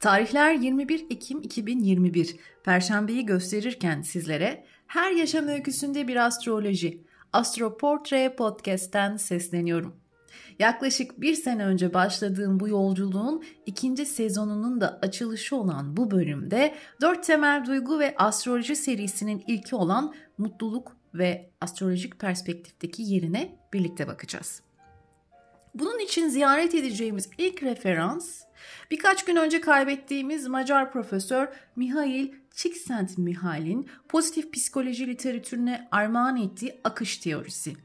Tarihler 0.00 0.54
21 0.54 1.06
Ekim 1.10 1.42
2021. 1.42 2.36
Perşembeyi 2.64 3.26
gösterirken 3.26 4.02
sizlere 4.02 4.64
her 4.86 5.10
yaşam 5.10 5.48
öyküsünde 5.48 6.08
bir 6.08 6.26
astroloji, 6.26 7.04
Astroportre 7.32 8.34
Podcast'ten 8.36 9.16
sesleniyorum. 9.16 9.96
Yaklaşık 10.58 11.20
bir 11.20 11.34
sene 11.34 11.64
önce 11.64 11.94
başladığım 11.94 12.60
bu 12.60 12.68
yolculuğun 12.68 13.44
ikinci 13.66 14.06
sezonunun 14.06 14.80
da 14.80 14.98
açılışı 15.02 15.56
olan 15.56 15.96
bu 15.96 16.10
bölümde 16.10 16.74
dört 17.00 17.26
temel 17.26 17.64
duygu 17.66 17.98
ve 17.98 18.14
astroloji 18.16 18.76
serisinin 18.76 19.44
ilki 19.46 19.76
olan 19.76 20.14
mutluluk 20.38 20.96
ve 21.14 21.50
astrolojik 21.60 22.20
perspektifteki 22.20 23.02
yerine 23.02 23.58
birlikte 23.72 24.06
bakacağız. 24.06 24.65
Bunun 25.78 25.98
için 25.98 26.28
ziyaret 26.28 26.74
edeceğimiz 26.74 27.28
ilk 27.38 27.62
referans 27.62 28.42
birkaç 28.90 29.24
gün 29.24 29.36
önce 29.36 29.60
kaybettiğimiz 29.60 30.46
Macar 30.46 30.92
profesör 30.92 31.48
Mihail 31.76 32.32
Csikszentmihal'in 32.54 33.88
pozitif 34.08 34.52
psikoloji 34.52 35.06
literatürüne 35.06 35.88
armağan 35.90 36.36
ettiği 36.36 36.80
akış 36.84 37.18
teorisi. 37.18 37.76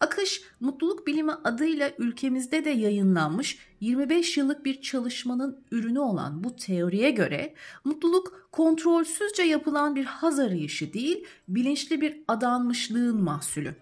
Akış, 0.00 0.42
mutluluk 0.60 1.06
bilimi 1.06 1.32
adıyla 1.32 1.90
ülkemizde 1.98 2.64
de 2.64 2.70
yayınlanmış 2.70 3.58
25 3.80 4.36
yıllık 4.36 4.64
bir 4.64 4.82
çalışmanın 4.82 5.64
ürünü 5.70 5.98
olan 5.98 6.44
bu 6.44 6.56
teoriye 6.56 7.10
göre 7.10 7.54
mutluluk 7.84 8.48
kontrolsüzce 8.52 9.42
yapılan 9.42 9.96
bir 9.96 10.04
haz 10.04 10.38
arayışı 10.38 10.92
değil, 10.92 11.26
bilinçli 11.48 12.00
bir 12.00 12.20
adanmışlığın 12.28 13.22
mahsulü. 13.22 13.74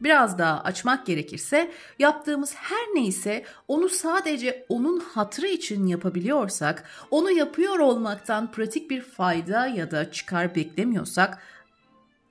Biraz 0.00 0.38
daha 0.38 0.60
açmak 0.60 1.06
gerekirse 1.06 1.70
yaptığımız 1.98 2.54
her 2.54 2.86
neyse 2.94 3.44
onu 3.68 3.88
sadece 3.88 4.66
onun 4.68 5.00
hatrı 5.00 5.46
için 5.46 5.86
yapabiliyorsak, 5.86 6.84
onu 7.10 7.30
yapıyor 7.30 7.78
olmaktan 7.78 8.50
pratik 8.52 8.90
bir 8.90 9.00
fayda 9.00 9.66
ya 9.66 9.90
da 9.90 10.12
çıkar 10.12 10.54
beklemiyorsak 10.54 11.38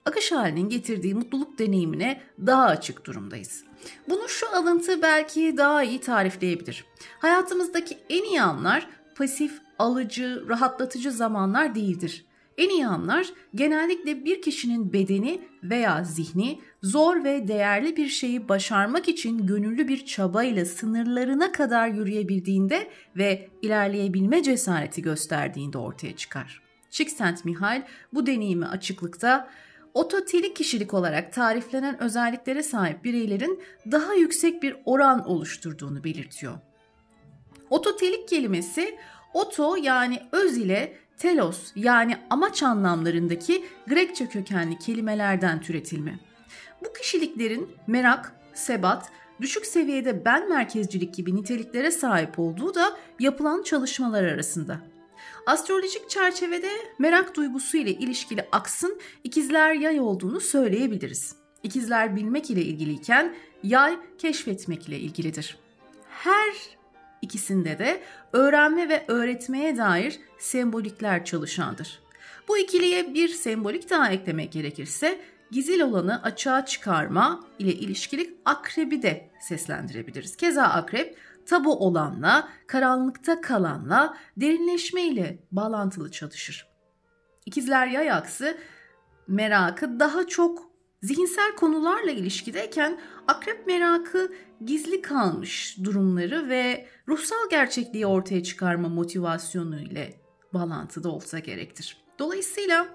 akış 0.06 0.32
halinin 0.32 0.70
getirdiği 0.70 1.16
mutluluk 1.16 1.60
deneyimine 1.60 2.22
daha 2.46 2.66
açık 2.66 3.06
durumdayız. 3.06 3.64
Bunu 4.10 4.30
şu 4.30 4.56
alıntı 4.56 5.02
belki 5.02 5.58
daha 5.58 5.84
iyi 5.84 6.00
tarifleyebilir. 6.00 6.86
Hayatımızdaki 7.20 7.98
en 8.10 8.24
iyi 8.24 8.42
anlar 8.42 8.88
pasif, 9.16 9.62
alıcı, 9.80 10.46
rahatlatıcı 10.50 11.12
zamanlar 11.12 11.76
değildir. 11.76 12.26
En 12.58 12.70
iyi 12.70 12.88
anlar 12.88 13.28
genellikle 13.56 14.26
bir 14.26 14.42
kişinin 14.42 14.94
bedeni 14.94 15.42
veya 15.64 16.04
zihni 16.04 16.62
zor 16.84 17.24
ve 17.24 17.48
değerli 17.48 17.98
bir 17.98 18.08
şeyi 18.08 18.50
başarmak 18.50 19.10
için 19.10 19.48
gönüllü 19.48 19.88
bir 19.88 20.06
çabayla 20.06 20.66
sınırlarına 20.66 21.52
kadar 21.52 21.88
yürüyebildiğinde 21.88 22.88
ve 23.18 23.50
ilerleyebilme 23.62 24.44
cesareti 24.44 25.02
gösterdiğinde 25.02 25.78
ortaya 25.78 26.16
çıkar. 26.16 26.62
Csikszentmihalyi 26.92 27.84
bu 28.14 28.26
deneyimi 28.26 28.66
açıklıkta 28.66 29.50
ototelik 29.94 30.56
kişilik 30.56 30.94
olarak 30.94 31.34
tariflenen 31.34 32.04
özelliklere 32.04 32.64
sahip 32.64 33.04
bireylerin 33.04 33.60
daha 33.92 34.14
yüksek 34.14 34.64
bir 34.64 34.76
oran 34.86 35.28
oluşturduğunu 35.28 36.04
belirtiyor. 36.04 36.54
Ototelik 37.70 38.28
kelimesi 38.28 38.98
oto 39.34 39.76
yani 39.76 40.20
öz 40.32 40.58
ile 40.58 40.98
telos 41.18 41.72
yani 41.76 42.18
amaç 42.30 42.64
anlamlarındaki 42.64 43.66
Grekçe 43.88 44.28
kökenli 44.28 44.80
kelimelerden 44.80 45.62
türetilme. 45.62 46.27
Bu 46.86 46.94
kişiliklerin 46.94 47.70
merak, 47.88 48.36
sebat, 48.54 49.12
düşük 49.42 49.66
seviyede 49.66 50.26
ben 50.26 50.50
merkezcilik 50.50 51.14
gibi 51.14 51.36
niteliklere 51.36 51.92
sahip 51.92 52.40
olduğu 52.40 52.76
da 52.76 52.98
yapılan 53.20 53.64
çalışmalar 53.64 54.24
arasında. 54.24 54.80
Astrolojik 55.46 56.10
çerçevede 56.10 56.70
merak 57.00 57.36
duygusu 57.36 57.78
ile 57.78 57.92
ilişkili 57.92 58.48
aksın 58.52 59.00
ikizler 59.24 59.74
yay 59.74 60.00
olduğunu 60.00 60.42
söyleyebiliriz. 60.42 61.36
İkizler 61.64 62.16
bilmek 62.16 62.50
ile 62.50 62.62
ilgiliyken 62.62 63.36
yay 63.64 63.98
keşfetmek 64.18 64.88
ile 64.90 65.00
ilgilidir. 65.00 65.58
Her 66.10 66.54
ikisinde 67.22 67.80
de 67.80 68.02
öğrenme 68.34 68.90
ve 68.90 69.06
öğretmeye 69.08 69.78
dair 69.78 70.20
sembolikler 70.40 71.26
çalışandır. 71.26 72.00
Bu 72.48 72.58
ikiliye 72.58 73.14
bir 73.14 73.30
sembolik 73.30 73.90
daha 73.90 74.12
eklemek 74.12 74.52
gerekirse 74.52 75.20
gizil 75.52 75.82
olanı 75.82 76.24
açığa 76.24 76.66
çıkarma 76.66 77.44
ile 77.60 77.74
ilişkili 77.74 78.38
akrebi 78.46 79.02
de 79.02 79.30
seslendirebiliriz. 79.40 80.36
Keza 80.36 80.64
akrep 80.64 81.18
tabu 81.46 81.76
olanla, 81.76 82.50
karanlıkta 82.68 83.42
kalanla, 83.42 84.18
derinleşme 84.38 85.02
ile 85.02 85.40
bağlantılı 85.52 86.12
çalışır. 86.12 86.68
İkizler 87.46 87.88
yay 87.88 88.12
aksı 88.12 88.58
merakı 89.28 90.00
daha 90.00 90.28
çok 90.28 90.72
zihinsel 91.02 91.56
konularla 91.56 92.12
ilişkideyken 92.12 93.00
akrep 93.28 93.68
merakı 93.68 94.32
gizli 94.66 95.02
kalmış 95.02 95.78
durumları 95.84 96.50
ve 96.50 96.88
ruhsal 97.08 97.50
gerçekliği 97.50 98.06
ortaya 98.06 98.44
çıkarma 98.44 98.90
motivasyonu 98.90 99.82
ile 99.82 100.22
bağlantıda 100.54 101.10
olsa 101.10 101.40
gerektir. 101.40 101.98
Dolayısıyla 102.20 102.88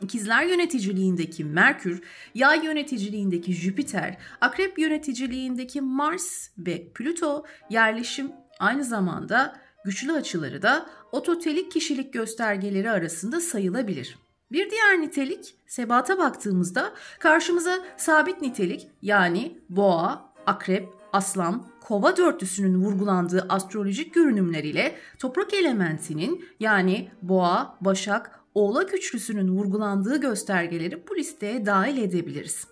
İkizler 0.00 0.44
yöneticiliğindeki 0.44 1.44
Merkür, 1.44 2.02
Yay 2.34 2.64
yöneticiliğindeki 2.64 3.52
Jüpiter, 3.52 4.16
Akrep 4.40 4.78
yöneticiliğindeki 4.78 5.80
Mars 5.80 6.48
ve 6.58 6.88
Plüto 6.94 7.44
yerleşim 7.70 8.32
aynı 8.58 8.84
zamanda 8.84 9.56
güçlü 9.84 10.12
açıları 10.12 10.62
da 10.62 10.86
ototelik 11.12 11.72
kişilik 11.72 12.12
göstergeleri 12.12 12.90
arasında 12.90 13.40
sayılabilir. 13.40 14.18
Bir 14.52 14.70
diğer 14.70 15.00
nitelik 15.00 15.54
sebata 15.66 16.18
baktığımızda 16.18 16.92
karşımıza 17.18 17.78
sabit 17.96 18.42
nitelik 18.42 18.88
yani 19.02 19.58
boğa, 19.68 20.32
akrep, 20.46 20.88
aslan, 21.12 21.66
kova 21.80 22.16
dörtlüsünün 22.16 22.82
vurgulandığı 22.82 23.46
astrolojik 23.48 24.14
görünümleriyle 24.14 24.96
toprak 25.18 25.54
elementinin 25.54 26.44
yani 26.60 27.10
boğa, 27.22 27.76
başak, 27.80 28.39
oğlak 28.54 28.94
üçlüsünün 28.94 29.48
vurgulandığı 29.48 30.20
göstergeleri 30.20 31.08
bu 31.08 31.16
listeye 31.16 31.66
dahil 31.66 32.02
edebiliriz. 32.02 32.66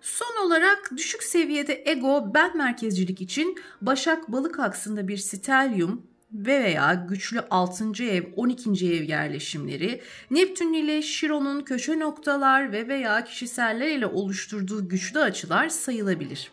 Son 0.00 0.46
olarak 0.46 0.90
düşük 0.96 1.22
seviyede 1.22 1.82
ego 1.86 2.30
ben 2.34 2.56
merkezcilik 2.56 3.20
için 3.20 3.56
Başak 3.82 4.32
Balık 4.32 4.60
aksında 4.60 5.08
bir 5.08 5.16
stelyum 5.16 6.06
ve 6.32 6.64
veya 6.64 7.06
güçlü 7.08 7.40
6. 7.50 8.04
ev 8.04 8.24
12. 8.36 8.70
ev 8.70 9.02
yerleşimleri 9.02 10.02
Neptün 10.30 10.72
ile 10.72 11.02
Şiron'un 11.02 11.60
köşe 11.60 11.98
noktalar 11.98 12.72
ve 12.72 12.88
veya 12.88 13.24
kişiseller 13.24 13.88
ile 13.88 14.06
oluşturduğu 14.06 14.88
güçlü 14.88 15.20
açılar 15.20 15.68
sayılabilir. 15.68 16.52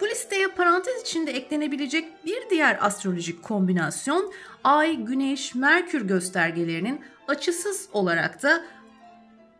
Bu 0.00 0.06
listeye 0.06 0.48
parantez 0.48 1.02
içinde 1.02 1.30
eklenebilecek 1.30 2.26
bir 2.26 2.50
diğer 2.50 2.86
astrolojik 2.86 3.42
kombinasyon 3.42 4.32
Ay, 4.64 4.96
Güneş, 4.96 5.54
Merkür 5.54 6.02
göstergelerinin 6.02 7.00
açısız 7.28 7.88
olarak 7.92 8.42
da 8.42 8.64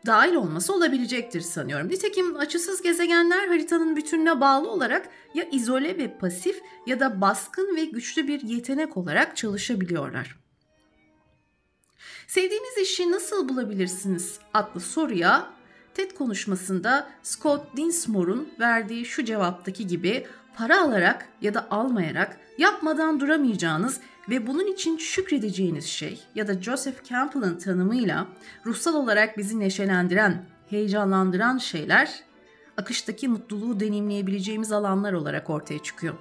dahil 0.06 0.34
olması 0.34 0.74
olabilecektir 0.74 1.40
sanıyorum. 1.40 1.88
Nitekim 1.88 2.36
açısız 2.36 2.82
gezegenler 2.82 3.48
haritanın 3.48 3.96
bütününe 3.96 4.40
bağlı 4.40 4.70
olarak 4.70 5.08
ya 5.34 5.44
izole 5.52 5.98
ve 5.98 6.18
pasif 6.18 6.62
ya 6.86 7.00
da 7.00 7.20
baskın 7.20 7.76
ve 7.76 7.84
güçlü 7.84 8.28
bir 8.28 8.40
yetenek 8.40 8.96
olarak 8.96 9.36
çalışabiliyorlar. 9.36 10.36
Sevdiğiniz 12.26 12.78
işi 12.82 13.12
nasıl 13.12 13.48
bulabilirsiniz 13.48 14.38
adlı 14.54 14.80
soruya 14.80 15.52
TED 15.94 16.10
konuşmasında 16.10 17.10
Scott 17.22 17.76
Dinsmore'un 17.76 18.48
verdiği 18.60 19.04
şu 19.04 19.24
cevaptaki 19.24 19.86
gibi 19.86 20.26
para 20.56 20.82
alarak 20.82 21.28
ya 21.40 21.54
da 21.54 21.66
almayarak 21.70 22.40
yapmadan 22.58 23.20
duramayacağınız 23.20 24.00
ve 24.28 24.46
bunun 24.46 24.72
için 24.72 24.96
şükredeceğiniz 24.96 25.84
şey 25.84 26.20
ya 26.34 26.48
da 26.48 26.62
Joseph 26.62 27.04
Campbell'ın 27.04 27.58
tanımıyla 27.58 28.26
ruhsal 28.66 28.94
olarak 28.94 29.38
bizi 29.38 29.60
neşelendiren, 29.60 30.44
heyecanlandıran 30.70 31.58
şeyler 31.58 32.20
akıştaki 32.76 33.28
mutluluğu 33.28 33.80
deneyimleyebileceğimiz 33.80 34.72
alanlar 34.72 35.12
olarak 35.12 35.50
ortaya 35.50 35.78
çıkıyor. 35.78 36.14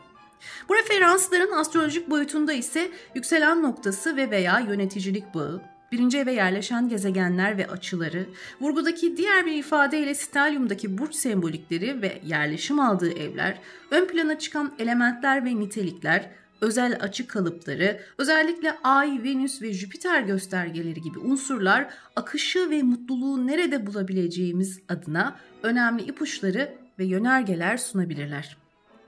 Bu 0.70 0.76
referansların 0.76 1.52
astrolojik 1.52 2.10
boyutunda 2.10 2.54
ise 2.54 2.92
yükselen 3.16 3.64
noktası 3.64 4.18
ve 4.18 4.32
veya 4.32 4.60
yöneticilik 4.60 5.34
bağı, 5.34 5.62
birinci 5.92 6.18
eve 6.18 6.34
yerleşen 6.34 6.90
gezegenler 6.90 7.58
ve 7.58 7.68
açıları, 7.68 8.26
vurgudaki 8.62 9.18
diğer 9.18 9.46
bir 9.46 9.54
ifadeyle 9.54 10.16
stelyumdaki 10.16 10.98
burç 10.98 11.16
sembolikleri 11.16 12.02
ve 12.02 12.22
yerleşim 12.26 12.80
aldığı 12.80 13.12
evler, 13.12 13.60
ön 13.92 14.08
plana 14.08 14.40
çıkan 14.40 14.74
elementler 14.80 15.46
ve 15.46 15.60
nitelikler, 15.60 16.30
özel 16.64 16.98
açı 17.00 17.28
kalıpları, 17.28 18.00
özellikle 18.18 18.78
Ay, 18.84 19.24
Venüs 19.24 19.62
ve 19.62 19.74
Jüpiter 19.74 20.22
göstergeleri 20.22 21.02
gibi 21.02 21.20
unsurlar 21.20 21.94
akışı 22.16 22.70
ve 22.70 22.84
mutluluğu 22.84 23.48
nerede 23.48 23.88
bulabileceğimiz 23.88 24.80
adına 24.90 25.40
önemli 25.64 26.04
ipuçları 26.04 26.74
ve 27.00 27.06
yönergeler 27.06 27.78
sunabilirler. 27.78 28.58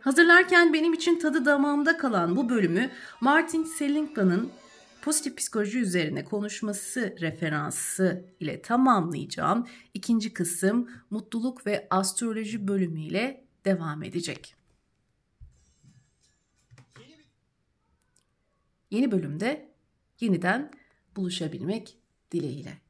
Hazırlarken 0.01 0.73
benim 0.73 0.93
için 0.93 1.19
tadı 1.19 1.45
damağımda 1.45 1.97
kalan 1.97 2.35
bu 2.35 2.49
bölümü 2.49 2.89
Martin 3.21 3.63
Seligman'ın 3.63 4.49
pozitif 5.01 5.37
psikoloji 5.37 5.79
üzerine 5.79 6.23
konuşması 6.23 7.15
referansı 7.21 8.25
ile 8.39 8.61
tamamlayacağım 8.61 9.67
ikinci 9.93 10.33
kısım 10.33 10.89
mutluluk 11.09 11.67
ve 11.67 11.87
astroloji 11.89 12.67
bölümüyle 12.67 13.45
devam 13.65 14.03
edecek. 14.03 14.55
Yeni 18.91 19.11
bölümde 19.11 19.69
yeniden 20.19 20.71
buluşabilmek 21.15 21.97
dileğiyle. 22.31 22.85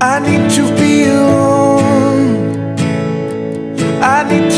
I 0.00 0.20
need 0.20 0.50
to 0.50 0.62
be 0.76 1.04
alone. 1.10 2.36
I 4.02 4.22
need 4.28 4.50
to 4.52 4.55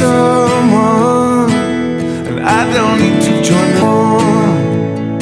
someone. 0.00 1.50
And 2.28 2.38
I 2.58 2.60
don't 2.76 2.98
need 3.04 3.18
to 3.28 3.32
join 3.48 3.70
them. 3.78 5.20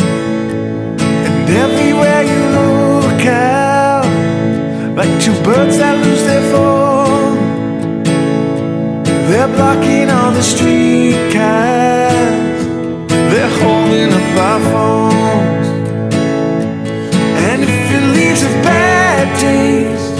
And 1.27 1.37
everywhere 1.65 2.23
you 2.33 2.43
look 2.59 3.23
out, 3.27 4.09
like 4.99 5.13
two 5.25 5.37
birds 5.49 5.77
that 5.81 5.95
lose 6.05 6.25
their 6.31 6.45
form, 6.53 7.37
they're 9.29 9.53
blocking 9.59 10.09
all 10.17 10.33
the 10.41 10.47
street 10.55 11.19
cars. 11.35 12.61
They're 13.33 13.55
holding 13.63 14.11
up 14.19 14.31
our 14.49 14.61
phones. 14.71 15.69
And 17.49 17.59
if 17.71 17.85
it 17.97 18.05
leaves 18.17 18.43
a 18.51 18.53
bad 18.69 19.27
taste, 19.45 20.17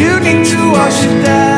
you 0.00 0.12
need 0.26 0.42
to 0.52 0.60
wash 0.76 1.00
it 1.10 1.16
down. 1.26 1.53